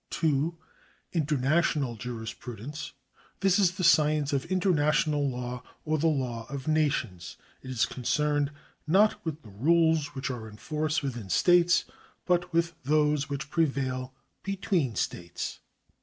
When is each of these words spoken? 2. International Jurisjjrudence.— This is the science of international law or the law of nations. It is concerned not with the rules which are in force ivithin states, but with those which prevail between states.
2. 0.09 0.57
International 1.13 1.95
Jurisjjrudence.— 1.95 2.93
This 3.41 3.59
is 3.59 3.73
the 3.73 3.83
science 3.83 4.33
of 4.33 4.45
international 4.45 5.29
law 5.29 5.61
or 5.85 5.99
the 5.99 6.07
law 6.07 6.47
of 6.49 6.67
nations. 6.67 7.37
It 7.61 7.69
is 7.69 7.85
concerned 7.85 8.49
not 8.87 9.23
with 9.23 9.43
the 9.43 9.49
rules 9.51 10.15
which 10.15 10.31
are 10.31 10.49
in 10.49 10.57
force 10.57 11.01
ivithin 11.01 11.29
states, 11.29 11.85
but 12.25 12.51
with 12.51 12.73
those 12.83 13.29
which 13.29 13.51
prevail 13.51 14.11
between 14.41 14.95
states. 14.95 15.59